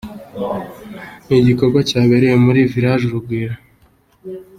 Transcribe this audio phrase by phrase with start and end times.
[1.27, 3.55] Ni igikorwa cyabereye muri Village Urugwiro.